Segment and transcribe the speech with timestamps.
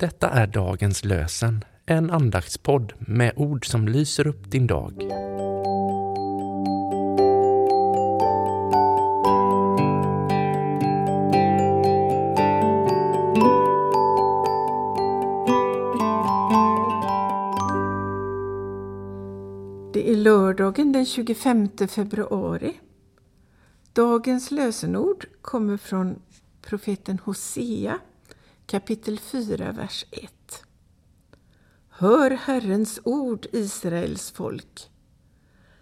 [0.00, 4.92] Detta är dagens lösen, en andaktspodd med ord som lyser upp din dag.
[19.92, 22.80] Det är lördagen den 25 februari.
[23.92, 26.22] Dagens lösenord kommer från
[26.62, 27.98] profeten Hosea
[28.70, 30.64] kapitel 4, vers 1.
[31.88, 34.90] Hör Herrens ord, Israels folk.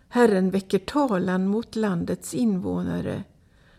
[0.09, 3.25] Herren väcker talan mot landets invånare,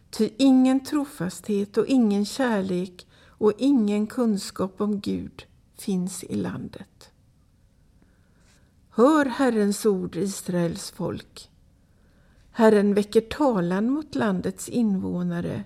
[0.10, 5.44] ty ingen trofasthet och ingen kärlek och ingen kunskap om Gud
[5.78, 7.12] finns i landet.
[8.90, 11.50] Hör Herrens ord, Israels folk.
[12.52, 15.64] Herren väcker talan mot landets invånare,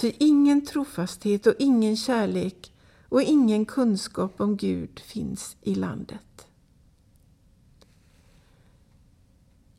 [0.00, 2.72] ty ingen trofasthet och ingen kärlek
[3.08, 6.46] och ingen kunskap om Gud finns i landet.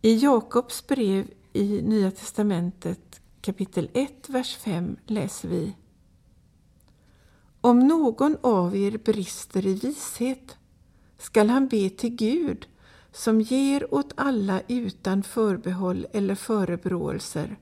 [0.01, 5.75] I Jakobs brev i Nya testamentet kapitel 1, vers 5 läser vi
[7.61, 10.57] Om någon av er brister i vishet
[11.17, 12.67] skall han be till Gud
[13.11, 17.59] som ger åt alla utan förbehåll eller förebråelser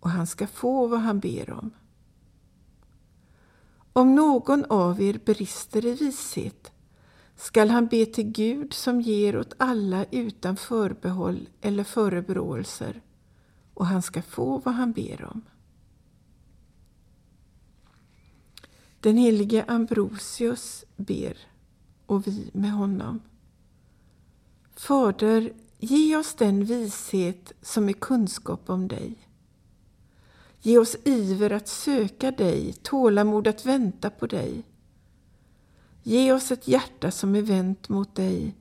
[0.00, 1.70] och han ska få vad han ber om.
[3.96, 6.72] Om någon av er brister i vishet
[7.36, 13.02] skall han be till Gud som ger åt alla utan förbehåll eller förebråelser
[13.74, 15.42] och han ska få vad han ber om.
[19.00, 21.38] Den helige Ambrosius ber
[22.06, 23.20] och vi med honom.
[24.74, 29.25] Fader, ge oss den vishet som är kunskap om dig.
[30.66, 34.64] Ge oss iver att söka dig, tålamod att vänta på dig.
[36.02, 38.54] Ge oss ett hjärta som är vänt mot dig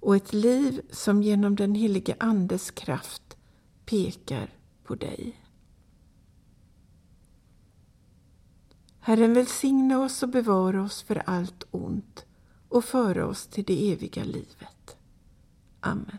[0.00, 3.36] och ett liv som genom den helige Andes kraft
[3.84, 4.50] pekar
[4.84, 5.40] på dig.
[9.00, 12.24] Herren välsigna oss och bevara oss för allt ont
[12.68, 14.96] och föra oss till det eviga livet.
[15.80, 16.18] Amen.